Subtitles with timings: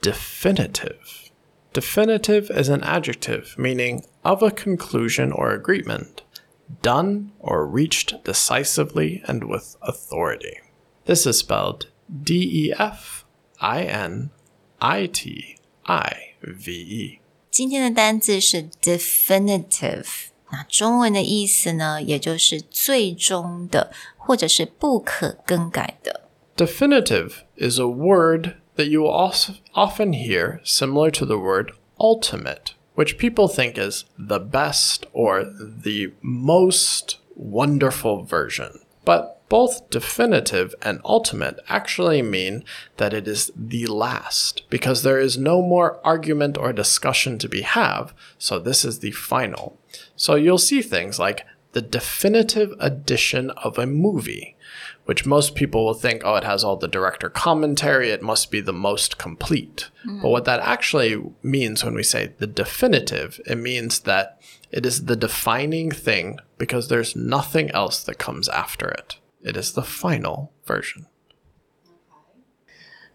[0.00, 1.30] definitive.
[1.72, 6.22] Definitive is an adjective meaning of a conclusion or agreement,
[6.82, 10.58] done or reached decisively and with authority.
[11.04, 13.24] This is spelled D E F
[13.60, 14.30] I N
[14.80, 17.20] I T I V E.
[17.50, 20.06] 今天的单字是 definitive，
[20.50, 26.28] 那中文的意思呢，也就是最终的，或者是不可更改的。
[26.56, 32.73] Definitive is a word that you will also often hear similar to the word ultimate,
[32.95, 38.79] which people think is the best or the most wonderful version.
[39.05, 42.63] But both definitive and ultimate actually mean
[42.97, 47.61] that it is the last because there is no more argument or discussion to be
[47.61, 49.77] have, so this is the final.
[50.15, 54.55] So you'll see things like the definitive edition of a movie
[55.10, 58.60] which most people will think, oh, it has all the director commentary, it must be
[58.60, 59.90] the most complete.
[60.22, 64.38] But what that actually means when we say the definitive, it means that
[64.70, 69.18] it is the defining thing because there's nothing else that comes after it.
[69.42, 71.06] It is the final version.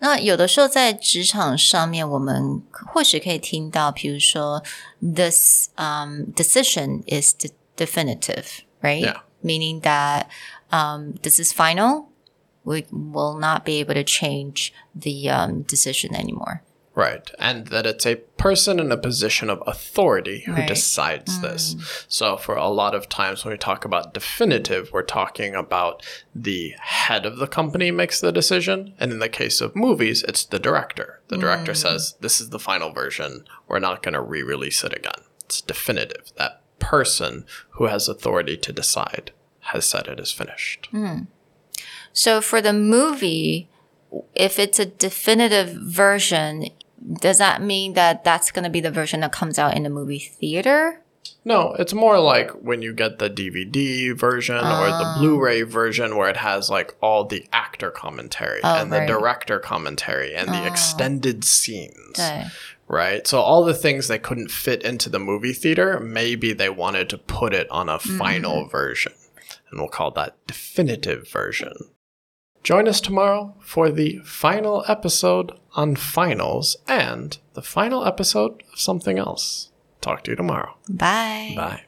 [0.00, 4.62] 那有的时候在职场上面，我们或许可以听到，比如说，
[5.00, 9.02] this um decision is de- definitive, right?
[9.02, 9.22] Yeah.
[9.43, 10.29] Meaning that
[10.71, 12.09] um this is final.
[12.65, 16.63] We will not be able to change the um, decision anymore.
[16.95, 17.29] Right.
[17.39, 20.67] And that it's a person in a position of authority who Right.
[20.67, 21.75] decides this.
[22.07, 26.75] So, for a lot of times when we talk about definitive, we're talking about the
[26.79, 28.93] head of the company makes the decision.
[28.99, 31.19] And in the case of movies, it's the director.
[31.29, 33.43] The director says, This is the final version.
[33.67, 35.21] We're not going to re release it again.
[35.45, 36.31] It's definitive.
[36.37, 36.52] That
[36.93, 39.31] person who has authority to decide
[39.71, 40.87] has said it is finished.
[40.91, 41.21] Hmm.
[42.11, 43.67] So for the movie,
[44.35, 46.67] if it's a definitive version,
[47.19, 49.89] does that mean that that's going to be the version that comes out in the
[49.89, 51.01] movie theater?
[51.45, 55.17] No, it's more like when you get the DVD version or the ah.
[55.19, 60.33] Blu-ray version where it has like all the actor commentary oh, and the director commentary
[60.33, 60.67] and the ah.
[60.67, 62.15] extended scenes.
[62.15, 62.45] 对。
[62.87, 63.25] Right?
[63.25, 67.17] So all the things they couldn't fit into the movie theater, maybe they wanted to
[67.17, 68.17] put it on a mm-hmm.
[68.17, 69.13] final version.
[69.71, 71.73] And we'll call that definitive version.
[72.61, 79.17] Join us tomorrow for the final episode on finals and the final episode of something
[79.17, 79.72] else.
[80.03, 80.75] Talk to you tomorrow.
[80.89, 81.53] Bye.
[81.55, 81.81] Bye.